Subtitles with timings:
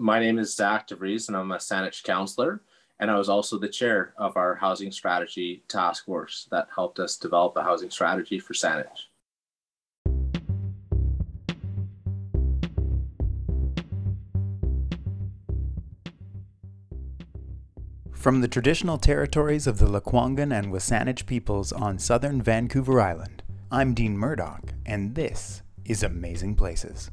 [0.00, 2.62] my name is Zach DeVries, and I'm a Saanich councillor.
[2.98, 7.16] And I was also the chair of our housing strategy task force that helped us
[7.16, 8.86] develop a housing strategy for Saanich.
[18.12, 23.94] From the traditional territories of the Lekwungen and Wasanich peoples on southern Vancouver Island, I'm
[23.94, 27.10] Dean Murdoch, and this is Amazing Places.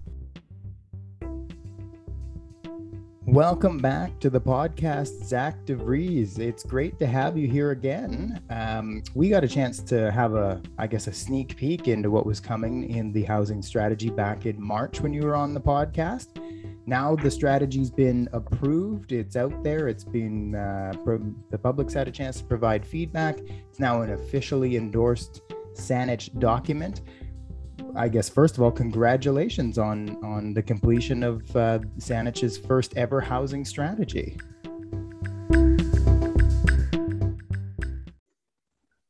[3.27, 6.39] Welcome back to the podcast, Zach DeVries.
[6.39, 8.41] It's great to have you here again.
[8.49, 12.25] Um, we got a chance to have a, I guess, a sneak peek into what
[12.25, 16.41] was coming in the housing strategy back in March when you were on the podcast.
[16.85, 19.11] Now the strategy's been approved.
[19.11, 19.89] It's out there.
[19.89, 20.93] It's been uh,
[21.49, 23.39] the public's had a chance to provide feedback.
[23.69, 25.41] It's now an officially endorsed
[25.73, 27.01] saanich document
[27.97, 33.19] i guess first of all congratulations on on the completion of uh, saanich's first ever
[33.19, 34.37] housing strategy.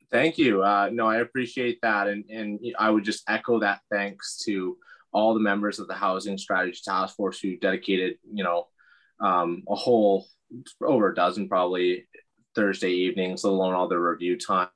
[0.09, 0.63] Thank you.
[0.63, 2.07] Uh, no i appreciate that.
[2.07, 4.77] And and i would just echo that thanks to
[5.13, 8.67] all the members of the housing strategy task force who dedicated, you know,
[9.19, 10.27] um, a whole
[10.81, 12.07] over a dozen probably
[12.55, 14.69] Thursday evenings, let alone all the review time,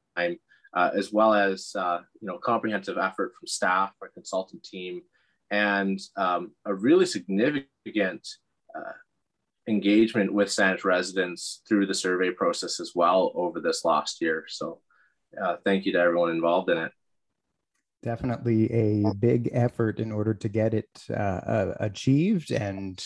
[0.73, 5.01] uh, as well as uh, you know comprehensive effort from staff, our consultant team,
[5.49, 8.27] and um, a really significant
[8.75, 8.93] uh,
[9.67, 14.45] engagement with Saanich residents through the survey process as well over this last year.
[14.47, 14.79] So,
[15.41, 16.91] uh, thank you to everyone involved in it
[18.03, 23.03] definitely a big effort in order to get it uh, uh, achieved and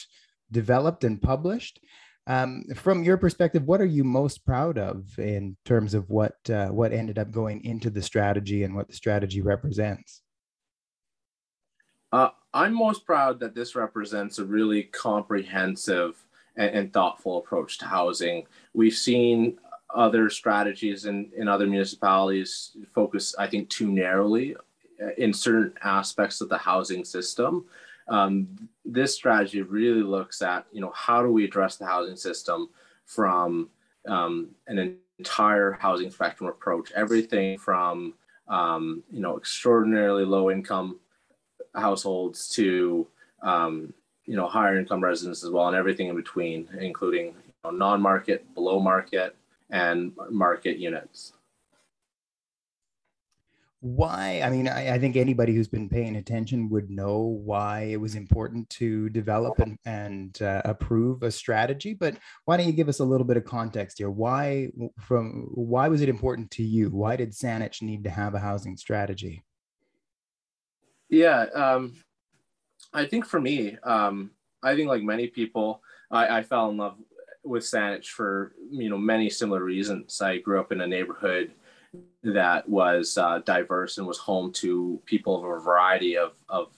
[0.52, 1.80] developed and published.
[2.28, 6.70] Um, from your perspective, what are you most proud of in terms of what uh,
[6.70, 10.22] what ended up going into the strategy and what the strategy represents?
[12.12, 16.16] Uh, I'm most proud that this represents a really comprehensive
[16.56, 18.48] and, and thoughtful approach to housing.
[18.74, 19.58] We've seen
[19.94, 24.56] other strategies in, in other municipalities focus, I think, too narrowly
[25.18, 27.66] in certain aspects of the housing system.
[28.08, 32.70] Um, this strategy really looks at, you know, how do we address the housing system
[33.06, 33.70] from
[34.08, 38.14] um, an entire housing spectrum approach, everything from,
[38.48, 41.00] um, you know, extraordinarily low income
[41.74, 43.08] households to,
[43.42, 43.94] um,
[44.26, 47.34] you know, higher income residents as well, and everything in between, including you
[47.64, 49.36] know, non-market, below market,
[49.72, 51.34] and market units
[53.86, 58.02] why i mean I, I, think anybody who's been paying attention would know why it
[58.02, 62.90] was important to develop and, and uh, approve a strategy but why don't you give
[62.90, 64.10] us a little bit of context here?
[64.10, 64.70] Why
[65.00, 66.90] from why was it important to you?
[66.90, 69.44] Why did saanich need to have a housing strategy?
[71.08, 71.94] Yeah um,
[72.92, 74.32] i think for me um,
[74.64, 76.98] i think like many people I, I fell in love
[77.44, 80.20] with saanich for you know many similar reasons.
[80.22, 81.52] I grew up in a neighborhood
[82.24, 86.72] that was uh, diverse and was home to people of a variety of, of,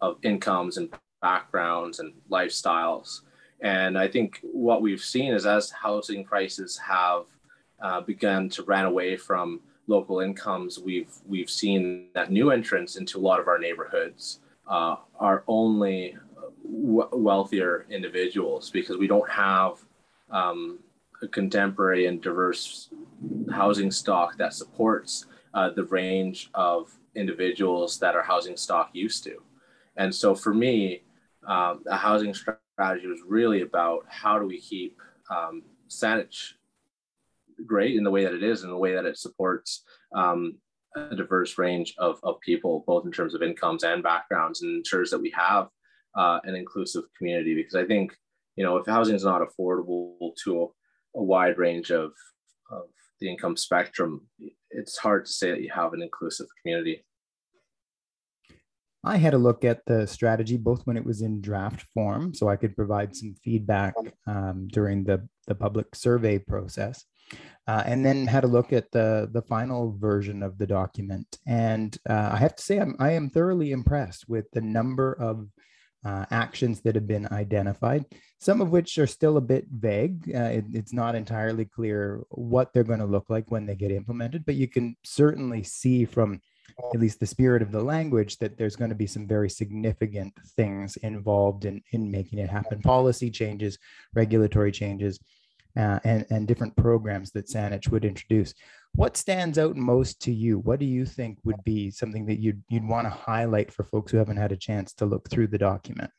[0.00, 3.22] of incomes and backgrounds and lifestyles.
[3.60, 7.24] And I think what we've seen is as housing prices have
[7.80, 13.18] uh, begun to run away from local incomes, we've we've seen that new entrants into
[13.18, 16.16] a lot of our neighborhoods uh, are only
[16.62, 19.78] w- wealthier individuals because we don't have
[20.30, 20.78] um,
[21.22, 22.90] a contemporary and diverse
[23.50, 29.42] housing stock that supports uh, the range of individuals that our housing stock used to.
[29.96, 31.02] And so for me,
[31.46, 34.96] um, a housing strategy was really about how do we keep
[35.30, 36.52] um, Saanich
[37.66, 39.82] great in the way that it is, in the way that it supports
[40.14, 40.56] um,
[40.96, 45.10] a diverse range of, of people, both in terms of incomes and backgrounds, and ensures
[45.10, 45.68] that we have
[46.16, 47.54] uh, an inclusive community.
[47.54, 48.16] Because I think,
[48.56, 50.72] you know, if housing is not affordable to
[51.14, 52.12] a wide range of,
[52.70, 52.82] of
[53.20, 54.26] the income spectrum,
[54.70, 57.04] it's hard to say that you have an inclusive community.
[59.04, 62.48] I had a look at the strategy both when it was in draft form, so
[62.48, 63.94] I could provide some feedback
[64.26, 67.04] um, during the, the public survey process,
[67.68, 71.38] uh, and then had a look at the, the final version of the document.
[71.46, 75.46] And uh, I have to say, I'm, I am thoroughly impressed with the number of
[76.04, 78.04] uh, actions that have been identified,
[78.38, 80.30] some of which are still a bit vague.
[80.34, 83.90] Uh, it, it's not entirely clear what they're going to look like when they get
[83.90, 86.40] implemented, but you can certainly see from
[86.94, 90.32] at least the spirit of the language that there's going to be some very significant
[90.56, 93.78] things involved in, in making it happen policy changes,
[94.14, 95.18] regulatory changes,
[95.76, 98.54] uh, and, and different programs that Saanich would introduce.
[98.94, 100.58] What stands out most to you?
[100.58, 104.12] What do you think would be something that you'd, you'd want to highlight for folks
[104.12, 106.10] who haven't had a chance to look through the document?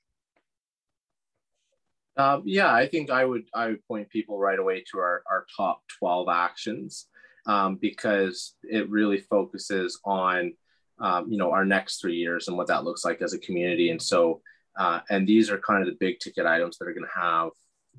[2.19, 5.45] Um, yeah, I think I would I would point people right away to our, our
[5.55, 7.07] top 12 actions
[7.45, 10.53] um, because it really focuses on
[10.99, 13.89] um, you know our next three years and what that looks like as a community.
[13.89, 14.41] And so
[14.77, 17.49] uh, and these are kind of the big ticket items that are going to have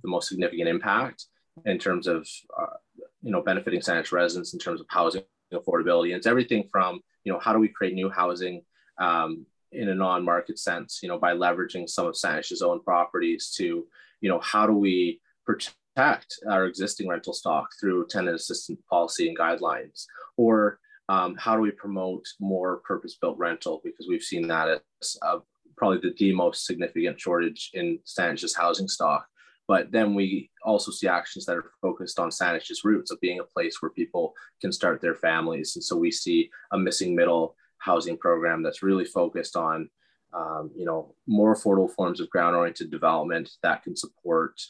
[0.03, 1.27] the most significant impact
[1.65, 2.27] in terms of
[2.59, 2.77] uh,
[3.23, 6.09] you know benefiting Saanich residents in terms of housing affordability.
[6.09, 8.63] And it's everything from you know how do we create new housing
[8.99, 13.87] um, in a non-market sense, you know, by leveraging some of Saanich's own properties to,
[14.21, 19.39] you know, how do we protect our existing rental stock through tenant assistance policy and
[19.39, 20.07] guidelines,
[20.37, 25.39] or um, how do we promote more purpose-built rental because we've seen that as uh,
[25.77, 29.27] probably the, the most significant shortage in Saanich's housing stock.
[29.71, 33.45] But then we also see actions that are focused on Saanich's roots of being a
[33.45, 35.77] place where people can start their families.
[35.77, 39.89] And so we see a missing middle housing program that's really focused on
[40.33, 44.61] um, you know more affordable forms of ground oriented development that can support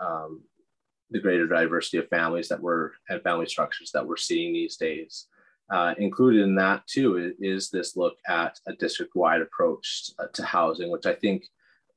[0.00, 0.42] um,
[1.12, 5.26] the greater diversity of families that we're and family structures that we're seeing these days
[5.70, 10.90] uh, included in that too is this look at a district wide approach to housing
[10.90, 11.44] which i think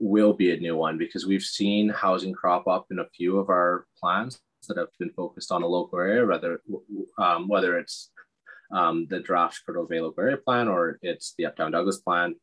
[0.01, 3.49] will be a new one because we've seen housing crop up in a few of
[3.49, 6.61] our plans that have been focused on a local area, whether
[7.19, 8.09] um, whether it's
[8.73, 12.35] um, the draft Bay local area plan or it's the Uptown Douglas plan.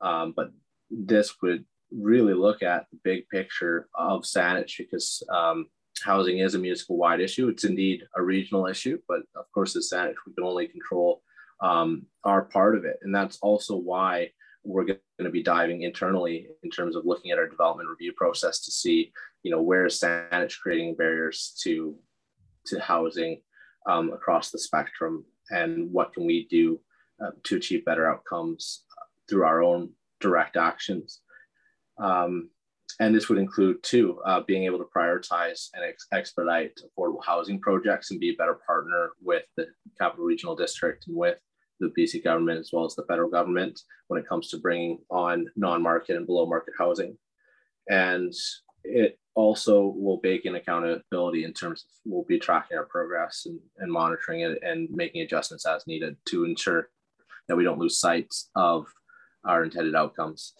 [0.00, 0.50] Um, but
[0.90, 5.66] this would really look at the big picture of Saanich because um,
[6.02, 7.48] housing is a municipal wide issue.
[7.48, 11.22] It's indeed a regional issue, but of course, as Saanich, we can only control
[11.60, 12.98] um, our part of it.
[13.02, 14.30] And that's also why
[14.66, 18.64] we're going to be diving internally in terms of looking at our development review process
[18.64, 21.96] to see, you know, where is Saanich creating barriers to
[22.66, 23.40] to housing
[23.88, 26.80] um, across the spectrum and what can we do
[27.24, 28.84] uh, to achieve better outcomes
[29.28, 29.90] through our own
[30.20, 31.20] direct actions.
[31.98, 32.50] Um,
[32.98, 37.60] and this would include too uh, being able to prioritize and ex- expedite affordable housing
[37.60, 39.66] projects and be a better partner with the
[40.00, 41.38] capital regional district and with
[41.80, 45.46] the BC government as well as the federal government when it comes to bringing on
[45.56, 47.16] non-market and below market housing.
[47.88, 48.32] And
[48.84, 53.60] it also will bake in accountability in terms of we'll be tracking our progress and,
[53.78, 56.88] and monitoring it and making adjustments as needed to ensure
[57.48, 58.86] that we don't lose sight of
[59.44, 60.54] our intended outcomes.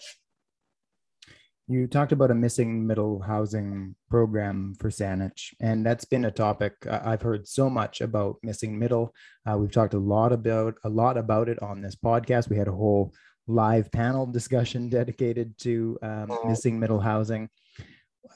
[1.69, 6.75] You talked about a missing middle housing program for Saanich, and that's been a topic
[6.89, 9.13] I've heard so much about missing middle.
[9.45, 12.49] Uh, we've talked a lot about a lot about it on this podcast.
[12.49, 13.13] We had a whole
[13.49, 16.49] live panel discussion dedicated to um, mm-hmm.
[16.49, 17.49] missing middle housing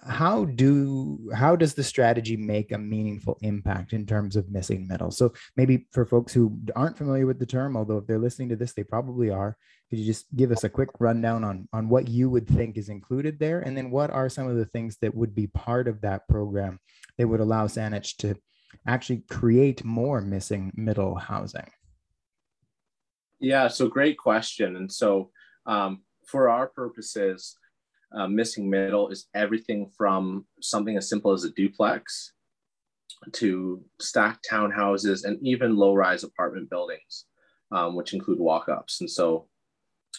[0.06, 5.10] how do how does the strategy make a meaningful impact in terms of missing middle
[5.10, 8.56] so maybe for folks who aren't familiar with the term although if they're listening to
[8.56, 9.56] this they probably are
[9.90, 12.88] could you just give us a quick rundown on on what you would think is
[12.88, 13.60] included there?
[13.60, 16.78] And then what are some of the things that would be part of that program
[17.18, 18.36] that would allow Saanich to
[18.86, 21.68] actually create more missing middle housing?
[23.40, 24.76] Yeah so great question.
[24.76, 25.32] And so
[25.66, 27.56] um, for our purposes
[28.12, 32.32] uh, missing middle is everything from something as simple as a duplex
[33.32, 37.26] to stacked townhouses and even low rise apartment buildings,
[37.70, 39.00] um, which include walk ups.
[39.00, 39.46] And so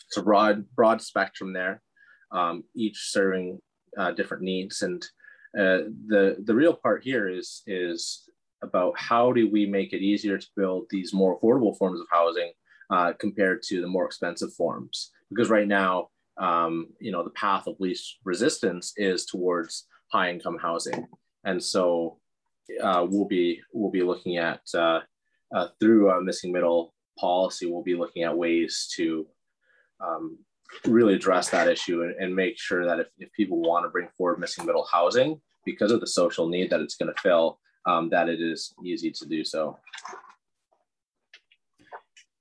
[0.07, 1.81] it's a broad, broad spectrum there,
[2.31, 3.59] um, each serving
[3.97, 4.81] uh, different needs.
[4.83, 5.03] And
[5.57, 8.29] uh, the, the real part here is, is
[8.61, 12.51] about how do we make it easier to build these more affordable forms of housing
[12.89, 15.11] uh, compared to the more expensive forms.
[15.29, 16.09] Because right now,
[16.39, 21.07] um, you know, the path of least resistance is towards high income housing.
[21.43, 22.19] And so
[22.81, 24.99] uh, we'll be we'll be looking at uh,
[25.53, 27.65] uh, through a missing middle policy.
[27.65, 29.27] We'll be looking at ways to
[29.99, 30.37] um,
[30.85, 34.07] really address that issue and, and make sure that if, if people want to bring
[34.17, 38.09] forward missing middle housing because of the social need that it's going to fill, um,
[38.09, 39.77] that it is easy to do so.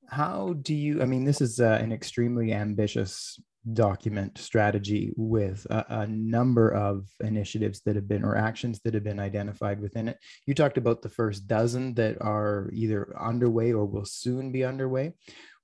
[0.09, 1.03] How do you?
[1.03, 3.41] I mean, this is uh, an extremely ambitious
[3.73, 9.05] document strategy with a, a, number of initiatives that have been or actions that have
[9.05, 10.19] been identified within it.
[10.47, 15.13] You talked about the first dozen that are either underway or will soon be underway.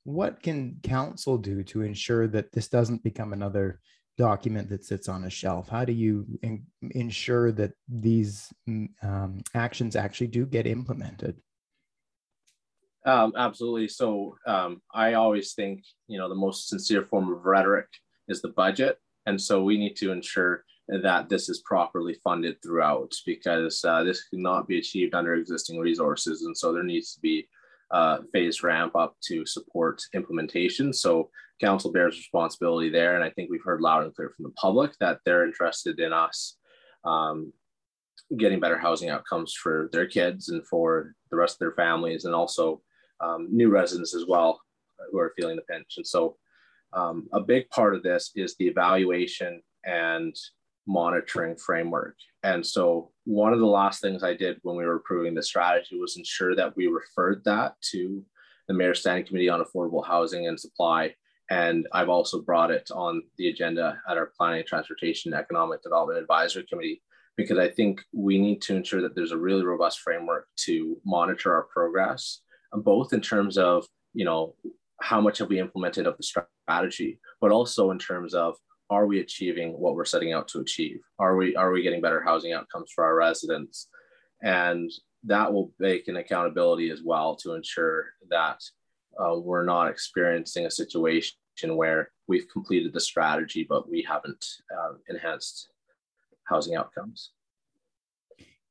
[0.04, 3.80] What can council do to ensure that this doesn't become another
[4.18, 5.68] document that sits on a shelf?
[5.68, 11.40] How do you in, ensure that these mm, um, actions actually do get implemented?
[13.06, 13.86] Um, absolutely.
[13.86, 17.86] So um, I always think, you know, the most sincere form of rhetoric
[18.28, 18.98] is the budget.
[19.26, 24.24] And so we need to ensure that this is properly funded throughout because uh, this
[24.28, 26.42] cannot be achieved under existing resources.
[26.42, 27.48] And so there needs to be
[27.92, 30.92] a phased ramp up to support implementation.
[30.92, 33.14] So council bears responsibility there.
[33.14, 36.12] And I think we've heard loud and clear from the public that they're interested in
[36.12, 36.56] us
[37.04, 37.52] um,
[38.36, 42.34] getting better housing outcomes for their kids and for the rest of their families, and
[42.34, 42.82] also
[43.20, 44.60] um, new residents as well
[45.10, 45.94] who are feeling the pinch.
[45.96, 46.36] And so,
[46.92, 50.34] um, a big part of this is the evaluation and
[50.86, 52.16] monitoring framework.
[52.42, 55.98] And so, one of the last things I did when we were approving the strategy
[55.98, 58.24] was ensure that we referred that to
[58.68, 61.14] the Mayor's Standing Committee on Affordable Housing and Supply.
[61.50, 66.66] And I've also brought it on the agenda at our Planning, Transportation, Economic Development Advisory
[66.68, 67.02] Committee
[67.36, 71.52] because I think we need to ensure that there's a really robust framework to monitor
[71.52, 72.40] our progress,
[72.72, 74.54] both in terms of you know
[75.00, 78.56] how much have we implemented of the strategy, but also in terms of
[78.88, 81.00] are we achieving what we're setting out to achieve?
[81.18, 83.88] Are we are we getting better housing outcomes for our residents?
[84.42, 84.90] And
[85.24, 88.60] that will make an accountability as well to ensure that
[89.18, 91.34] uh, we're not experiencing a situation
[91.68, 94.44] where we've completed the strategy but we haven't
[94.76, 95.68] uh, enhanced
[96.44, 97.30] housing outcomes.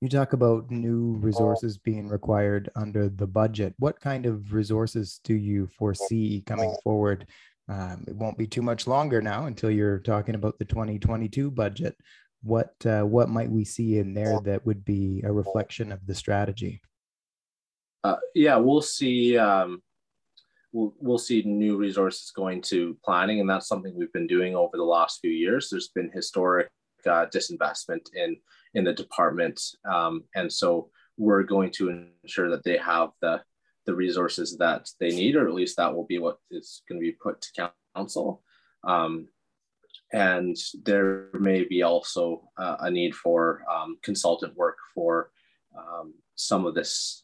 [0.01, 3.73] You talk about new resources being required under the budget.
[3.79, 7.27] What kind of resources do you foresee coming forward?
[7.69, 11.95] Um, it won't be too much longer now until you're talking about the 2022 budget.
[12.43, 16.13] What uh, what might we see in there that would be a reflection of the
[16.13, 16.81] strategy?
[18.03, 19.37] Uh, yeah, we'll see.
[19.37, 19.81] Um,
[20.71, 24.77] we'll we'll see new resources going to planning, and that's something we've been doing over
[24.77, 25.69] the last few years.
[25.71, 26.69] There's been historic
[27.07, 28.37] uh, disinvestment in
[28.73, 33.41] in the department, um, and so we're going to ensure that they have the
[33.85, 37.05] the resources that they need, or at least that will be what is going to
[37.05, 38.43] be put to council.
[38.83, 39.27] Um,
[40.11, 45.31] and there may be also uh, a need for um, consultant work for
[45.77, 47.23] um, some of this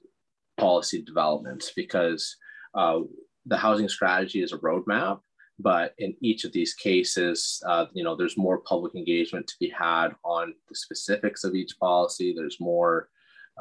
[0.57, 2.35] policy development because
[2.75, 2.99] uh,
[3.45, 5.19] the housing strategy is a roadmap
[5.61, 9.69] but in each of these cases, uh, you know, there's more public engagement to be
[9.69, 12.33] had on the specifics of each policy.
[12.35, 13.09] There's more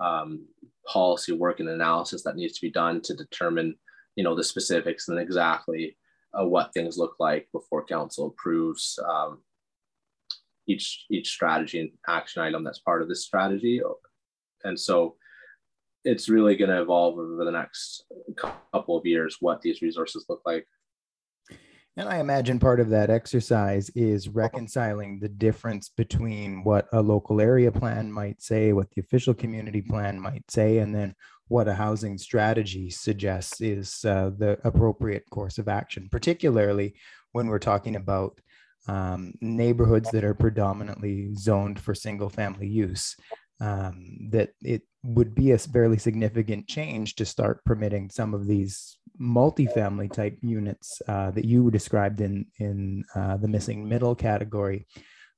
[0.01, 0.47] um,
[0.87, 3.77] policy work and analysis that needs to be done to determine,
[4.17, 5.97] you know, the specifics and exactly
[6.39, 9.43] uh, what things look like before council approves um,
[10.67, 13.81] each each strategy and action item that's part of this strategy.
[14.65, 15.17] And so
[16.05, 18.05] it's really going to evolve over the next
[18.73, 20.67] couple of years what these resources look like.
[21.97, 27.41] And I imagine part of that exercise is reconciling the difference between what a local
[27.41, 31.15] area plan might say, what the official community plan might say, and then
[31.49, 36.95] what a housing strategy suggests is uh, the appropriate course of action, particularly
[37.33, 38.41] when we're talking about
[38.87, 43.17] um, neighborhoods that are predominantly zoned for single family use.
[43.61, 48.97] Um, that it would be a fairly significant change to start permitting some of these
[49.21, 54.87] multifamily type units uh, that you described in in uh, the missing middle category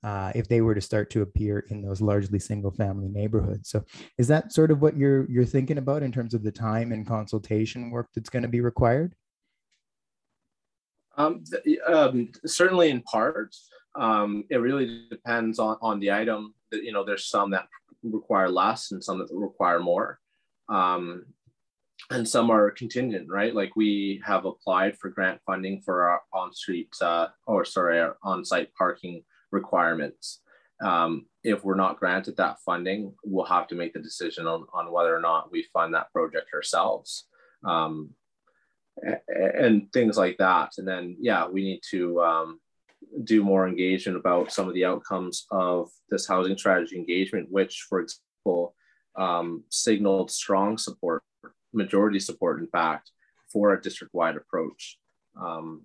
[0.04, 3.70] uh, if they were to start to appear in those largely single family neighborhoods.
[3.70, 3.84] So
[4.18, 7.06] is that sort of what you're you're thinking about in terms of the time and
[7.06, 9.14] consultation work that's going to be required?
[11.16, 11.44] Um,
[11.86, 13.54] um, certainly in part.
[13.94, 16.54] um, it really depends on on the item.
[16.72, 17.66] You know there's some that
[18.02, 20.18] require less and some that require more.
[20.68, 21.26] Um,
[22.10, 23.54] and some are contingent, right?
[23.54, 28.74] Like we have applied for grant funding for our on-street, uh, or sorry, our on-site
[28.74, 30.40] parking requirements.
[30.82, 34.90] Um, if we're not granted that funding, we'll have to make the decision on, on
[34.92, 37.28] whether or not we fund that project ourselves.
[37.64, 38.14] Um,
[39.28, 40.72] and things like that.
[40.78, 42.60] And then, yeah, we need to um,
[43.24, 48.00] do more engagement about some of the outcomes of this housing strategy engagement, which, for
[48.00, 48.74] example,
[49.16, 51.22] um, signaled strong support
[51.72, 53.10] majority support, in fact,
[53.52, 54.98] for a district-wide approach
[55.40, 55.84] um,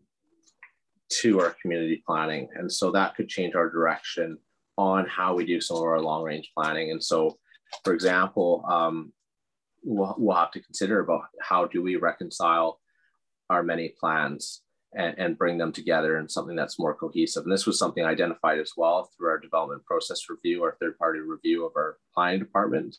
[1.21, 2.49] to our community planning.
[2.55, 4.37] And so that could change our direction
[4.77, 6.91] on how we do some of our long-range planning.
[6.91, 7.37] And so,
[7.83, 9.11] for example, um,
[9.83, 12.79] we'll, we'll have to consider about how do we reconcile
[13.49, 14.61] our many plans
[14.95, 17.43] and, and bring them together in something that's more cohesive.
[17.43, 21.65] And this was something identified as well through our development process review, our third-party review
[21.65, 22.95] of our planning department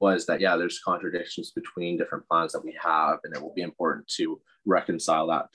[0.00, 3.62] was that yeah there's contradictions between different plans that we have and it will be
[3.62, 5.46] important to reconcile that.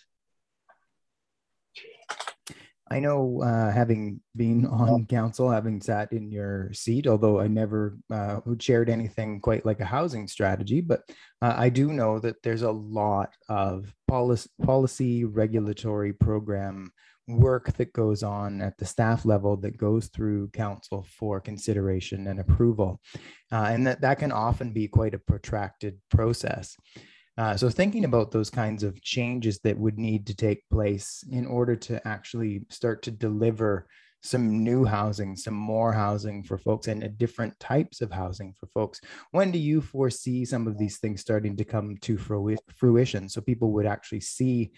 [2.92, 7.98] I know, uh, having been on council, having sat in your seat, although I never
[8.12, 11.02] uh, shared anything quite like a housing strategy, but
[11.42, 16.92] uh, I do know that there's a lot of policy, policy regulatory program
[17.28, 22.40] work that goes on at the staff level that goes through council for consideration and
[22.40, 23.02] approval.
[23.52, 26.78] Uh, and that, that can often be quite a protracted process.
[27.38, 31.46] Uh, so thinking about those kinds of changes that would need to take place in
[31.46, 33.88] order to actually start to deliver
[34.26, 39.00] some new housing, some more housing for folks, and different types of housing for folks.
[39.32, 43.72] When do you foresee some of these things starting to come to fruition so people
[43.74, 44.72] would actually see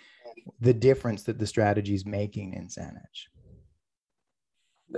[0.59, 3.27] the difference that the strategy is making in Saanich?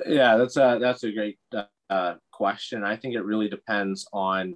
[0.06, 1.40] Yeah, that's a that's a great
[1.90, 2.84] uh, question.
[2.84, 4.56] I think it really depends on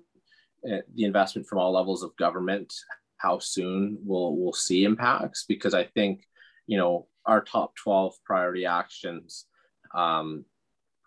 [0.70, 2.74] uh, the investment from all levels of government.
[3.18, 5.46] How soon we'll we'll see impacts?
[5.48, 6.24] Because I think
[6.68, 9.46] you know our top twelve priority actions,
[9.94, 10.46] um,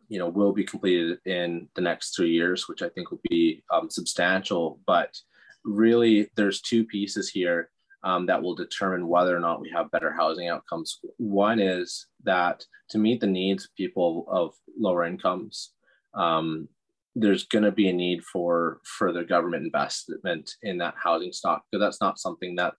[0.08, 3.62] you know, will be completed in the next three years, which I think will be
[3.72, 4.80] um, substantial.
[4.86, 5.16] But
[5.64, 7.70] really, there's two pieces here
[8.04, 11.00] um, that will determine whether or not we have better housing outcomes.
[11.16, 15.72] One is that to meet the needs of people of lower incomes,
[16.14, 16.68] um,
[17.16, 21.82] there's going to be a need for further government investment in that housing stock because
[21.82, 22.74] that's not something that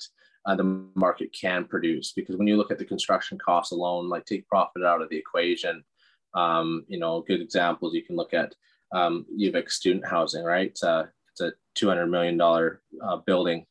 [0.45, 2.13] uh, the market can produce.
[2.13, 5.17] Because when you look at the construction costs alone, like take profit out of the
[5.17, 5.83] equation,
[6.37, 8.53] um, you know, good examples you can look at
[8.93, 10.77] um, UVic student housing, right?
[10.83, 13.65] Uh, it's a $200 million uh, building.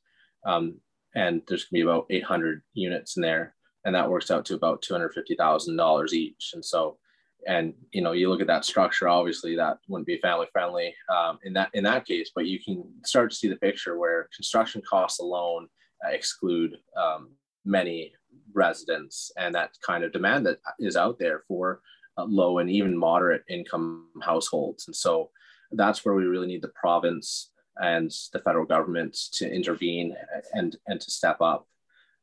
[0.44, 0.76] Um,
[1.14, 3.54] and there's going to be about 800 units in there
[3.84, 6.98] and that works out to about $250000 each and so
[7.46, 11.38] and you know you look at that structure obviously that wouldn't be family friendly um,
[11.44, 14.82] in that in that case but you can start to see the picture where construction
[14.88, 15.68] costs alone
[16.04, 17.30] uh, exclude um,
[17.64, 18.12] many
[18.52, 21.80] residents and that kind of demand that is out there for
[22.18, 25.30] low and even moderate income households and so
[25.72, 30.16] that's where we really need the province and the federal government to intervene
[30.52, 31.66] and and to step up.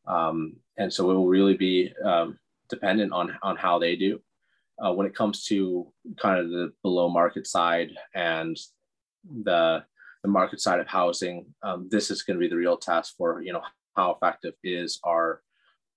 [0.08, 4.20] Um, and so it will really be um, dependent on on how they do.
[4.84, 5.88] Uh, when it comes to
[6.20, 8.58] kind of the below market side and
[9.44, 9.84] the
[10.24, 13.42] the market side of housing, um, this is going to be the real test for
[13.42, 13.62] you know
[13.96, 15.42] how effective is our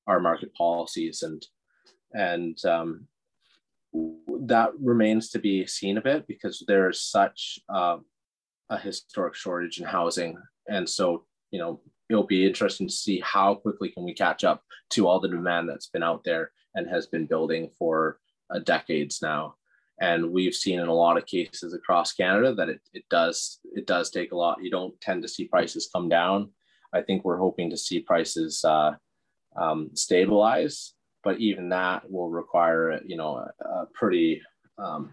[0.07, 1.47] our market policies and
[2.13, 3.07] and um,
[4.47, 7.99] that remains to be seen a bit because there's such uh,
[8.71, 10.37] a historic shortage in housing.
[10.69, 14.63] And so, you know, it'll be interesting to see how quickly can we catch up
[14.91, 18.19] to all the demand that's been out there and has been building for
[18.51, 19.55] uh, decades now.
[20.01, 23.87] And we've seen in a lot of cases across Canada that it, it does it
[23.87, 24.63] does take a lot.
[24.63, 26.51] You don't tend to see prices come down.
[26.93, 28.93] I think we're hoping to see prices uh,
[29.57, 30.93] um, stabilize,
[31.27, 34.41] but even that will require you know a, a pretty
[34.79, 35.13] um,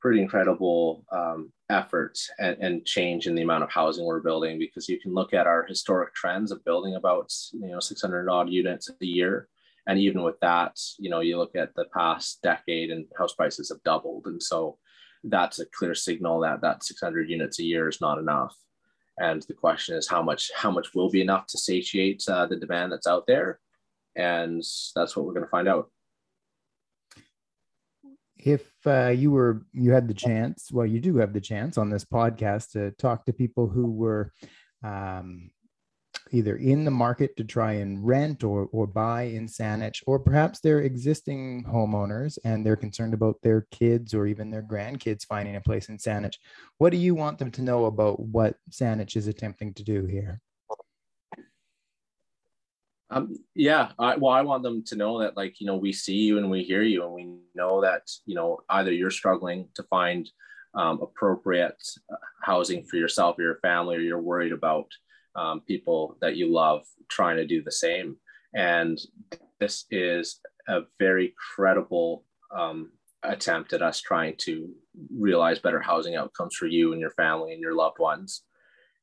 [0.00, 4.88] pretty incredible um, effort and, and, change in the amount of housing we're building because
[4.88, 8.90] you can look at our historic trends of building about you know 600 odd units
[8.90, 9.48] a year.
[9.86, 13.68] And even with that you know you look at the past decade and house prices
[13.68, 14.24] have doubled.
[14.26, 14.78] And so
[15.22, 18.56] that's a clear signal that that 600 units a year is not enough.
[19.18, 22.56] And the question is how much how much will be enough to satiate uh, the
[22.56, 23.60] demand that's out there
[24.18, 24.62] and
[24.94, 25.90] that's what we're going to find out
[28.36, 31.88] if uh, you were you had the chance well you do have the chance on
[31.88, 34.32] this podcast to talk to people who were
[34.84, 35.50] um,
[36.32, 40.60] either in the market to try and rent or or buy in Saanich, or perhaps
[40.60, 45.60] they're existing homeowners and they're concerned about their kids or even their grandkids finding a
[45.60, 46.36] place in Saanich.
[46.78, 50.40] What do you want them to know about what Saanich is attempting to do here?
[53.10, 56.16] Um, yeah, I, well, I want them to know that, like, you know, we see
[56.16, 59.82] you and we hear you, and we know that, you know, either you're struggling to
[59.84, 60.28] find
[60.74, 64.86] um, appropriate uh, housing for yourself or your family, or you're worried about
[65.36, 68.16] um, people that you love trying to do the same.
[68.54, 68.98] And
[69.58, 72.92] this is a very credible um,
[73.22, 74.70] attempt at us trying to
[75.10, 78.42] realize better housing outcomes for you and your family and your loved ones.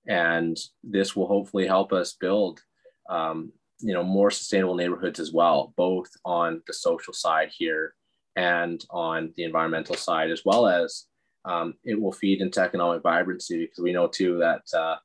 [0.08, 2.62] And this will hopefully help us build
[3.10, 7.94] um, you know more sustainable neighborhoods as well both on the social side here
[8.36, 11.06] and on the environmental side as well as
[11.46, 14.96] um, it will feed into economic vibrancy because we know too that uh,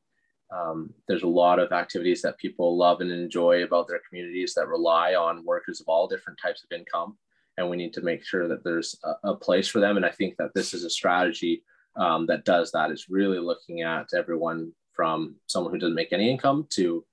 [0.54, 4.66] um, there's a lot of activities that people love and enjoy about their communities that
[4.68, 7.16] rely on workers of all different types of income
[7.58, 10.10] and we need to make sure that there's a, a place for them and i
[10.10, 11.64] think that this is a strategy
[11.96, 16.30] um, that does that is really looking at everyone from someone who doesn't make any
[16.30, 17.04] income to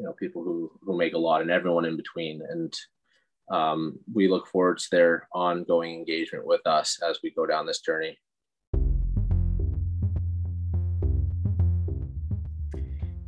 [0.00, 2.40] you know people who who make a lot and everyone in between.
[2.48, 2.74] And
[3.50, 7.80] um, we look forward to their ongoing engagement with us as we go down this
[7.80, 8.18] journey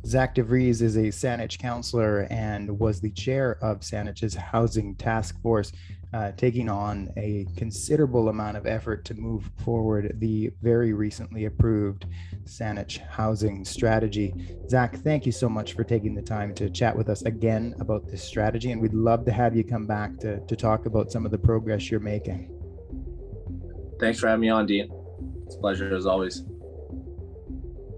[0.05, 5.71] Zach DeVries is a Saanich councillor and was the chair of Saanich's housing task force.
[6.13, 12.05] uh, taking on a considerable amount of effort to move forward the very recently approved
[12.45, 14.33] Saanich housing strategy.
[14.69, 18.07] Zach, thank you so much for taking the time to chat with us again about
[18.07, 21.25] this strategy, and we'd love to have you come back to, to talk about some
[21.25, 22.49] of the progress you're making.
[23.99, 24.91] Thanks for having me on, Dean.
[25.45, 26.43] It's a pleasure as always.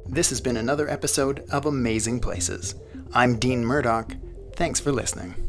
[0.07, 2.75] This has been another episode of Amazing Places.
[3.13, 4.15] I'm Dean Murdoch.
[4.55, 5.44] Thanks for listening.